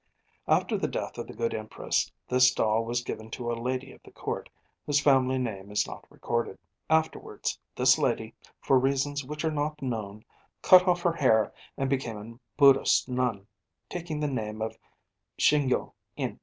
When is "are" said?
9.45-9.51